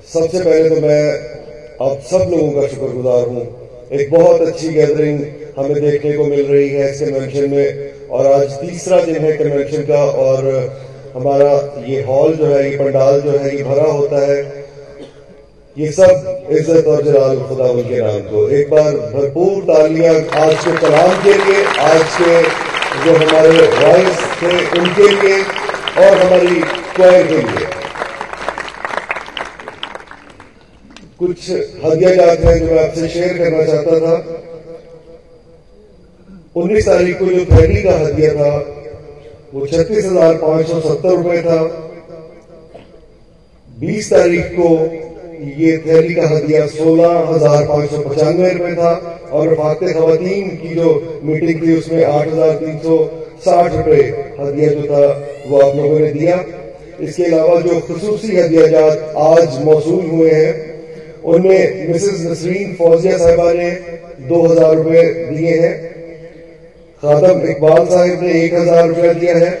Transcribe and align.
सबसे 0.00 0.38
पहले 0.40 0.68
तो 0.70 0.80
मैं 0.80 1.02
आप 1.82 1.98
सब 2.02 2.30
लोगों 2.30 2.50
का 2.52 2.66
शुक्रगुजार 2.68 3.26
हूँ। 3.28 3.42
एक 3.92 4.10
बहुत 4.10 4.40
अच्छी 4.42 4.68
गैदरिंग 4.68 5.18
हमें 5.56 5.80
देखने 5.80 6.12
को 6.12 6.24
मिल 6.24 6.46
रही 6.46 6.68
है 6.68 6.90
इस 6.90 7.00
कन्वेंशन 7.00 7.50
में। 7.50 8.08
और 8.10 8.26
आज 8.26 8.52
तीसरा 8.60 9.00
दिन 9.00 9.16
है 9.16 9.32
कन्वेंशन 9.36 9.82
का 9.82 10.02
और 10.22 10.48
हमारा 11.14 11.52
ये 11.86 12.02
हॉल 12.02 12.34
जो 12.34 12.46
है, 12.46 12.70
ये 12.70 12.76
पंडाल 12.78 13.20
जो 13.20 13.30
है, 13.30 13.56
ये 13.56 13.62
भरा 13.64 13.90
होता 13.90 14.26
है। 14.26 14.38
ये 15.76 15.90
सब 15.92 16.46
इज़्ज़त 16.50 16.86
और 16.86 17.02
जलाल 17.04 17.40
खुदा 17.48 17.68
के 17.82 18.00
नाम 18.00 18.20
को। 18.30 18.48
एक 18.50 18.70
बार 18.70 18.96
भरपूर 19.12 19.62
तालियाँ 19.64 20.14
आज 20.44 20.54
के 20.64 20.76
कलाम 20.78 21.12
के 21.24 21.34
लिए, 21.34 21.64
आज 21.82 22.02
के 22.16 22.42
जो 23.04 23.16
हमारे 23.16 23.68
वॉइस 23.76 24.24
थे, 24.42 24.56
उनके 24.80 25.08
लिए 25.10 25.42
और 25.98 26.18
हमारी 26.18 26.60
क्वायर 26.96 27.26
के 27.26 27.36
लिए। 27.36 27.79
कुछ 31.20 31.50
हदिया 31.84 32.14
जात 32.14 32.38
है 32.40 32.58
जो 32.58 32.66
मैं 32.66 32.82
आपसे 32.82 33.08
शेयर 33.08 33.38
करना 33.38 33.64
चाहता 33.64 33.98
था। 34.00 34.12
उन्नीस 36.56 36.86
तारीख 36.86 37.18
को 37.18 37.26
जो 37.26 37.44
थैली 37.46 37.82
का 37.82 37.96
हदिया 37.96 38.30
था, 38.34 38.52
वो 39.54 39.66
छत्तीस 39.66 40.04
हज़ार 40.04 40.34
पाँच 40.36 40.66
सौ 40.66 40.80
सत्तर 40.80 41.16
रुपए 41.16 41.42
था। 41.42 41.58
बीस 43.76 44.10
तारीख 44.10 44.46
को 44.54 44.70
ये 45.58 45.76
थैली 45.86 46.14
का 46.14 46.28
हदिया 46.28 46.66
सोलह 46.68 47.12
हज़ार 47.28 47.66
पाँच 47.66 47.90
सौ 47.90 47.98
पचानवे 48.02 48.50
रुपए 48.52 48.74
था 48.74 48.94
और 49.32 49.54
फाते 49.54 49.92
खातन 49.92 50.56
की 50.56 50.74
जो 50.74 51.20
मीटिंग 51.24 51.62
थी, 51.62 51.76
उसमें 51.78 52.04
आठ 52.04 52.28
हज़ार 52.28 52.54
तीन 52.54 52.78
सौ 52.78 52.96
साठ 53.44 53.76
रुपए 53.76 54.00
हदिया 54.40 54.72
जो 54.72 54.82
था, 54.84 55.04
वो 55.46 55.60
आप 55.60 55.76
लोगों 55.76 55.98
ने 55.98 56.12
दिया। 56.12 56.42
इसके 57.00 57.24
अलावा 57.24 57.60
जो 57.60 57.78
खसूसी 57.82 58.36
हदियाजात 58.36 59.14
आज 59.18 59.62
मौसू 59.64 60.00
हुए 60.08 60.30
हैं 60.30 60.69
उनमें 61.24 61.88
मिसेस 61.88 62.20
नसरीन 62.22 62.74
फौजिया 62.74 63.16
साहिबा 63.18 63.52
ने 63.52 63.70
दो 64.28 64.42
हज़ार 64.42 64.74
रुपए 64.76 65.02
दिए 65.30 65.54
हैं। 65.56 65.74
खादम 67.02 67.42
इकबाल 67.50 67.86
साहिब 67.86 68.22
ने 68.22 68.32
एक 68.42 68.54
हज़ार 68.54 68.88
रुपया 68.88 69.12
दिया 69.14 69.36
है। 69.36 69.52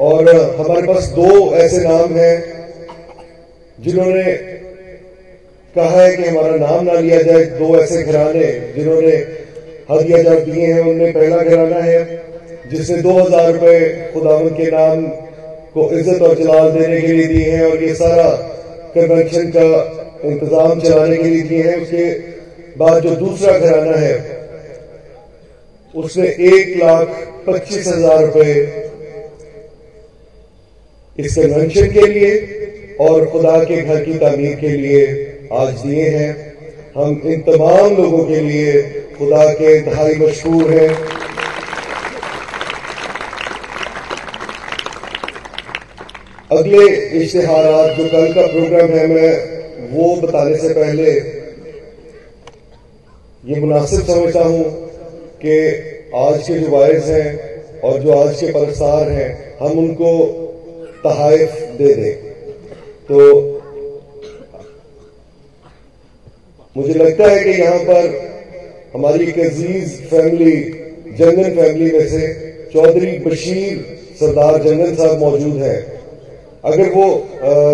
और 0.00 0.28
हमारे 0.58 0.82
पास 0.84 1.08
दो 1.10 1.30
ऐसे 1.56 1.78
नाम 1.80 2.16
हैं, 2.16 2.36
जिन्होंने 3.78 4.32
कहा 5.74 6.02
है 6.02 6.16
कि 6.16 6.22
हमारा 6.24 6.56
नाम 6.58 6.84
ना 6.84 6.98
लिया 7.00 7.20
जाए। 7.22 7.44
दो 7.58 7.76
ऐसे 7.78 8.02
घराने 8.02 8.50
जिन्होंने 8.76 9.16
हदिया 9.90 10.22
जात 10.22 10.38
दिए 10.40 10.66
हैं। 10.66 10.80
उनमें 10.82 11.12
पहला 11.12 11.36
घराना 11.38 11.82
है, 11.82 12.00
जिसने 12.70 12.96
दो 13.02 13.12
हज़ार 13.12 13.52
रुपए 13.52 14.10
खुदावन 14.14 14.48
के 14.50 14.70
नाम 14.70 15.06
को 15.74 15.90
इज़्ज़त 15.90 16.22
और 16.22 16.34
जलाल 16.36 16.70
देने 16.70 17.00
के 17.00 17.12
लिए 17.12 17.26
दिए 17.26 17.50
हैं। 17.50 17.64
और 17.64 17.82
ये 17.82 17.94
सारा 17.94 18.28
कन्वेंशन 18.96 19.50
का 19.50 19.66
इंतज़ाम 20.24 20.80
चलाने 20.80 21.16
के 21.16 21.28
लिए 21.28 21.42
दिए 21.42 21.62
हैं। 21.62 21.76
उसके 21.82 22.06
बाद 22.78 23.02
जो 23.02 23.14
दूसरा 23.16 23.58
घराना 23.58 23.96
है, 23.98 24.14
उसने 25.94 26.26
एक 26.26 26.76
लाख 26.76 27.08
पच्चीस 27.46 27.86
हज़ार 27.88 28.24
रुपए 28.24 28.52
इस 31.18 31.36
कन्वेंशन 31.36 31.86
के 31.92 32.06
लिए 32.06 32.32
और 33.00 33.26
खुदा 33.26 33.58
के 33.64 33.80
घर 33.82 34.04
की 34.04 34.18
तामीर 34.18 34.54
के 34.56 34.68
लिए 34.70 35.04
आज 35.54 35.72
दिए 35.80 36.08
हैं। 36.10 36.32
हम 36.96 37.20
इन 37.26 37.40
तमाम 37.42 37.96
लोगों 37.96 38.24
के 38.24 38.40
लिए 38.40 38.82
खुदा 39.18 39.44
के 39.52 39.76
इंतहाई 39.76 40.14
मशहूर 40.16 40.70
हैं। 40.70 41.15
अगले 46.50 46.80
इश्तेहार 47.18 47.94
जो 47.94 48.04
कल 48.08 48.32
का 48.34 48.42
प्रोग्राम 48.46 48.90
है, 48.90 49.06
मैं 49.06 49.90
वो 49.92 50.14
बताने 50.16 50.56
से 50.56 50.68
पहले 50.74 51.12
ये 53.44 53.60
मुनासिब 53.60 54.00
समझता 54.06 54.42
हूँ 54.42 54.64
कि 55.42 55.56
आज 56.16 56.42
के 56.42 56.58
जो 56.58 56.68
वायस 56.70 57.04
हैं 57.06 57.80
और 57.80 57.98
जो 58.02 58.12
आज 58.12 58.40
के 58.40 58.50
परस्तार 58.52 59.08
हैं, 59.08 59.56
हम 59.60 59.78
उनको 59.78 60.12
तहाइफ 61.04 61.50
दे 61.78 61.92
दें। 61.94 62.14
तो 63.08 63.18
मुझे 66.76 66.94
लगता 66.94 67.30
है 67.30 67.42
कि 67.44 67.60
यहाँ 67.60 67.78
पर 67.80 68.08
हमारी 68.94 69.26
एक 69.26 69.38
अज़ीज़ 69.40 70.00
फैमिली 70.04 70.56
जंगन 71.18 71.50
फैमिली 71.56 71.90
में 71.92 72.08
से 72.08 72.32
चौधरी 72.72 73.18
बशीर 73.26 73.84
सरदार 74.20 74.62
जंगन 74.62 74.94
साहब 74.94 75.20
मौजूद 75.20 75.62
हैं। 75.62 75.96
अगर 76.66 76.88
वो 76.92 77.06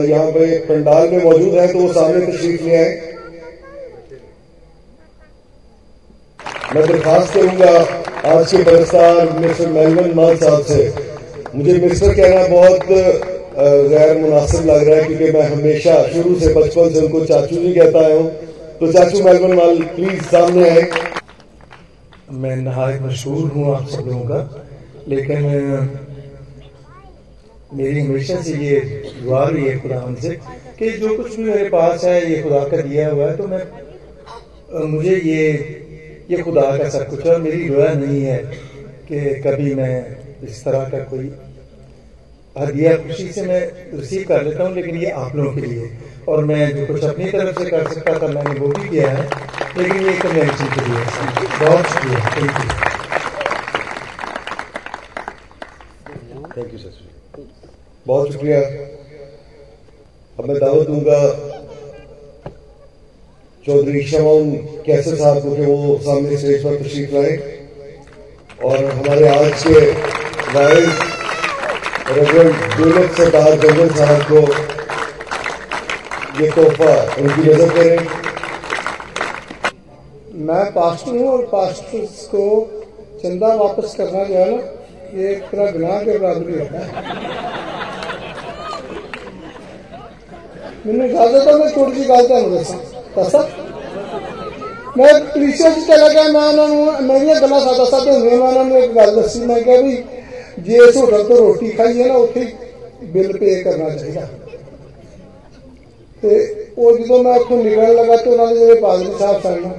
यहाँ 0.06 0.30
पे 0.32 0.58
पंडाल 0.66 1.08
में 1.10 1.24
मौजूद 1.24 1.54
है 1.54 1.66
तो 1.72 1.78
वो 1.78 1.92
सामने 1.92 2.26
तशरीफ़ 2.26 2.62
ले 2.62 2.76
आए। 2.76 2.90
मैं 6.74 6.86
दरखास्त 6.86 7.34
करूँगा 7.34 7.72
आज 8.30 8.50
के 8.50 8.62
बरसार 8.64 9.32
मिस्टर 9.38 9.68
मेलवन 9.70 10.12
मान 10.16 10.36
साहब 10.36 10.62
से। 10.64 10.82
मुझे 11.54 11.78
मिस्टर 11.78 12.14
कहना 12.14 12.46
बहुत 12.48 12.80
गैर 13.88 14.18
मुनासिब 14.18 14.66
लग 14.66 14.88
रहा 14.88 14.96
है, 14.96 15.04
क्योंकि 15.04 15.30
मैं 15.32 15.48
हमेशा 15.48 15.96
शुरू 16.12 16.38
से 16.40 16.52
बचपन 16.54 16.92
से 16.92 17.00
उनको 17.00 17.24
चाचू 17.24 17.56
जी 17.56 17.72
कहता 17.74 18.06
हूँ। 18.06 18.28
तो 18.78 18.92
चाचू 18.92 19.22
मेलबर्न 19.24 19.54
वाल 19.54 19.82
प्लीज़ 19.96 20.22
सामने 20.26 20.68
आए। 20.68 20.88
मैं 22.32 22.56
नहायत 22.58 23.02
मशहूर 23.02 23.50
हूँ 23.50 23.74
आप 23.74 23.88
सब 23.88 24.06
लोगों 24.06 24.24
का, 24.26 24.64
लेकिन 25.08 25.38
मेरी 27.74 28.00
हमेशा 28.00 28.40
से 28.42 28.52
ये 28.58 28.80
दुआ 29.20 29.44
रही 29.48 29.64
है 29.64 29.78
खुदा 29.80 30.00
से 30.20 30.34
कि 30.78 30.90
जो 30.98 31.16
कुछ 31.16 31.36
भी 31.36 31.44
मेरे 31.44 31.68
पास 31.68 32.04
है, 32.04 32.16
ये 32.30 32.42
खुदा 32.42 32.64
का 32.68 32.76
दिया 32.78 33.08
हुआ 33.10 33.26
है 33.26 33.36
तो 33.36 33.46
मैं 33.48 34.88
मुझे 34.88 35.16
ये 35.16 35.46
ये 36.30 36.42
खुदा 36.42 36.62
का 36.78 36.88
सब 36.88 37.08
कुछ 37.10 37.26
है 37.26 37.38
मेरी 37.40 37.68
दुआ 37.68 37.88
नहीं 37.94 38.22
है 38.22 38.38
कि 39.08 39.40
कभी 39.46 39.74
मैं 39.74 39.94
इस 40.42 40.64
तरह 40.64 40.88
का 40.90 40.98
कोई 41.10 41.32
हदिया 42.56 42.96
खुशी 42.98 43.28
से 43.32 43.42
मैं 43.42 43.60
रिसीव 43.92 44.24
कर 44.28 44.42
लेता 44.44 44.64
हूँ, 44.64 44.74
लेकिन 44.74 44.96
ये 44.96 45.10
आप 45.10 45.36
लोगों 45.36 45.52
के 45.54 45.60
लिए 45.62 45.90
और 46.28 46.44
मैं 46.44 46.60
जो 46.76 46.86
कुछ 46.86 47.04
अपनी 47.04 47.30
तरफ़ 47.30 47.62
से 47.62 47.70
कर 47.70 47.88
सकता 47.92 48.18
था, 48.18 48.28
मैंने 48.28 48.58
वो 48.60 48.68
भी 48.68 48.88
किया 48.88 49.10
है, 49.10 49.28
लेकिन 49.78 50.06
ये 50.06 50.18
कन्वेंशन 50.18 50.74
के 50.74 50.88
लिए 50.88 51.04
बहुत 51.60 51.86
शुक्रिया। 51.86 52.18
Thank 52.36 52.58
you 52.58 52.91
thank 56.56 56.72
you 56.72 56.78
sir 56.78 57.44
बहुत 58.06 58.32
शुक्रिया। 58.32 58.58
अब 60.38 60.48
मैं 60.48 60.56
दावत 60.58 60.86
दूँगा 60.88 61.20
चौधरी 63.64 64.02
शमन 64.08 64.50
कैसे 64.86 65.14
साहब 65.16 65.38
को 65.42 65.50
वो 65.60 65.96
सामने 66.06 66.36
स्टेज 66.38 66.64
पर 66.64 66.74
तशरीफ़ 66.82 67.14
लाए 67.14 67.32
और 68.64 68.84
हमारे 68.84 69.28
आज 69.28 69.62
के 69.62 69.80
वाइस 70.56 71.00
रेवरेंड 72.10 73.08
सरदार 73.16 73.56
जंगल 73.64 73.88
साहब 73.96 74.20
को 74.32 74.40
ये 76.42 76.50
तोहफा 76.50 76.92
उनकी 77.22 77.42
नज़र 77.42 77.70
करें। 77.78 77.98
मैं 80.50 80.64
पास्टर 80.74 81.10
हूँ 81.10 81.28
और 81.30 81.46
पास्टर 81.54 82.06
को 82.34 82.44
चंदा 83.22 83.54
वापस 83.56 83.94
करना 83.96 84.24
जो 84.24 84.34
है 84.34 84.50
ना 84.50 84.60
ये 85.13 85.29
एक 85.31 85.43
तरह 85.43 85.71
गुनाह 85.71 85.99
के 85.99 86.17
बराबर 86.17 86.59
होता 86.59 86.79
है 86.79 86.87
मैंने 90.85 91.07
इजाजत 91.07 91.47
है 91.47 91.57
मैं 91.59 91.69
छोटी 91.69 91.93
सी 91.93 92.05
गल 92.05 92.27
तुम 92.27 92.55
दसा 92.55 92.77
दसा 93.17 93.41
मैं 94.97 95.11
पुलिस 95.27 95.61
चला 95.87 96.07
गया 96.07 96.23
मैं 96.29 96.47
उन्होंने 96.49 97.07
मेरिया 97.07 97.39
गल 97.39 97.59
सादा 97.59 97.85
सादे 97.87 98.11
होंगे 98.11 98.37
मैं 98.37 98.47
उन्होंने 98.47 98.83
एक 98.83 98.93
गल 98.93 99.15
दसी 99.15 99.45
मैं 99.45 99.63
क्या 99.63 99.81
भी 99.81 99.95
जे 100.61 100.87
इस 100.87 100.97
होटल 100.97 101.23
तो 101.25 101.37
रोटी 101.37 101.71
खाई 101.73 101.97
है 101.97 102.07
ना 102.07 102.17
उ 102.17 102.27
बिल 103.09 103.33
पे 103.33 103.55
करना 103.63 103.89
चाहिए 103.91 104.21
ਤੇ 106.23 106.37
ਉਹ 106.77 106.97
ਜਦੋਂ 106.97 107.23
ਮੈਂ 107.23 107.33
ਉੱਥੋਂ 107.33 107.57
ਨਿਕਲਣ 107.57 107.93
ਲੱਗਾ 107.95 108.15
ਤੇ 108.15 108.29
ਉਹਨਾਂ 108.29 108.47
ਦੇ 108.47 108.55
ਜਿਹੜੇ 108.55 108.79
ਪਾਦਰੀ 108.81 109.11
ਸਾਹਿਬ 109.19 109.41
ਸਨ 109.41 109.71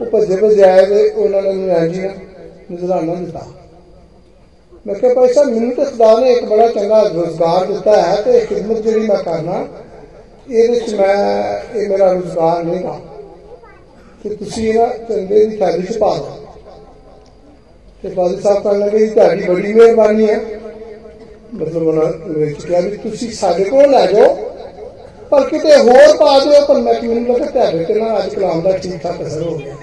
ਉਹ 0.00 0.06
ਭੱਜੇ 0.06 0.36
ਭੱਜੇ 0.36 0.62
ਆਏ 0.62 0.84
ਤੇ 0.86 1.08
ਉਹਨਾਂ 1.08 1.42
ਨੇ 1.42 1.52
ਮੈਨੂੰ 1.52 1.76
ਐਂਜੀ 1.76 2.00
ਨਾ 2.00 2.12
ਨਜ਼ਰਾਨਾ 2.72 3.14
ਦਿੱਤਾ 3.14 3.46
ਮੈਂ 4.87 4.95
ਕਿਹਾ 4.95 5.13
ਭਾਈ 5.13 5.33
ਸਾਹਿਬ, 5.33 5.49
ਮੈਨੂੰ 5.49 5.71
ਤੇ 5.75 5.85
ਖੁਦਾ 5.85 6.19
ਨੇ 6.19 6.31
ਇੱਕ 6.33 6.45
ਬੜਾ 6.45 6.67
ਚੰਗਾ 6.67 7.01
ਰੋਜ਼ਗਾਰ 7.03 7.65
ਦਿੱਤਾ 7.65 8.01
ਹੈ 8.01 8.21
ਤੇ 8.21 8.39
ਖਿਦਮਤ 8.39 8.77
ਜਿਹੜੀ 8.81 9.07
ਮੈਂ 9.07 9.17
ਕਰਨਾ, 9.17 9.65
ਇਹਦੇ 10.49 10.67
ਵਿੱਚ 10.67 10.93
ਮੈਂ, 10.95 11.59
ਇਹ 11.75 11.89
ਮੇਰਾ 11.89 12.11
ਰੋਜ਼ਗਾਰ 12.11 12.63
ਨਹੀਂ 12.63 12.83
ਗਾ 12.83 12.99
ਕਿ 14.23 14.29
ਤੁਸੀਂ 14.29 14.73
ਨਾ 14.73 14.87
ਚੰਗੇ 15.09 15.45
ਦੀ 15.45 15.57
ਥੈਲੀ 15.57 15.83
ਚ 15.83 15.97
ਪਾ 15.97 16.13
ਦਿਓ। 16.15 16.45
ਤੇ 18.03 18.09
ਪਾਦਰੀ 18.09 18.41
ਸਾਹਿਬ 18.41 18.63
ਕਹਿਣ 18.63 18.79
ਲੱਗੇ 18.79 18.99
ਜੀ, 18.99 19.07
ਤੁਹਾਡੀ 19.07 19.43
ਬੜੀ 19.43 19.73
ਮਿਹਰਬਾਨੀ 19.73 20.29
ਹੈ। 20.29 20.39
ਮਤਲਬ 21.53 21.87
ਉਹਨਾਂ 21.87 22.11
ਵਿੱਚ 22.27 22.63
ਕਿਹਾ 22.65 22.79
ਵੀ 22.79 22.97
ਤੁਸੀਂ 22.97 23.31
ਸਾਡੇ 23.31 23.63
ਕੋਲ 23.63 23.91
ਲੈ 23.91 24.05
ਜਾਓ, 24.05 24.33
ਪਰ 25.31 25.49
ਕਿਤੇ 25.49 25.77
ਹੋਰ 25.77 26.17
ਪਾ 26.17 26.39
ਦਿਓ, 26.39 26.65
ਪਰ 26.65 26.77
ਮੈਂ 26.77 26.93
ਮੈਨੂੰ 27.03 27.35
ਲੱਗਾ 27.35 27.45
ਤੁਹਾਡੇ 27.45 27.83
ਤੇ 27.83 27.93
ਨਾ 27.93 28.17
ਅੱਜ 28.17 28.33
ਕਲਾਮ 28.35 28.61
ਦਾ 28.61 28.77
ਠੀਕ 28.77 29.01
ਠਾਕ 29.03 29.21
ਅਸਰ 29.27 29.41
ਹੋ 29.41 29.57
ਗਿਆ। 29.57 29.75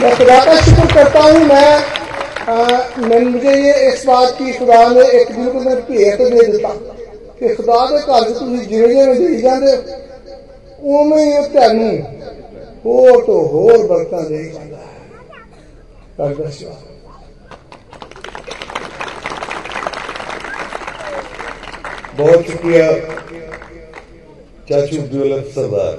मैं 0.00 0.10
खुदा 0.16 0.38
का 0.44 0.54
शुक्र 0.56 0.84
करता 0.94 1.20
हूँ, 1.20 1.38
मैं 1.44 1.70
मैं, 2.98 3.20
मुझे 3.22 3.54
ये 3.54 3.72
इस 3.86 4.04
बात 4.06 4.34
की 4.34 4.52
खुदा 4.58 4.76
ने 4.88 5.06
एक 5.20 5.30
दिन 5.30 5.46
मैं 5.64 5.74
भेंट 5.86 6.20
दे 6.20 6.46
दिता 6.52 6.68
कि 7.38 7.54
खुदा 7.54 7.78
के 7.86 7.98
घर 7.98 8.30
तुम 8.38 8.56
जिमें 8.58 8.88
जिमें 8.88 9.18
देई 9.18 9.40
जाते 9.42 9.72
उमें 10.92 11.24
ही 11.24 11.32
होर 12.84 13.24
तो 13.24 13.40
होर 13.52 13.78
बरकत 13.86 14.28
दे 14.28 14.42
जाता 14.44 14.78
है। 14.78 16.26
बहुत 22.18 22.40
शुक्रिया, 22.46 22.86
चाचू 24.68 24.98
दुलभ 25.08 25.44
सरदार 25.54 25.94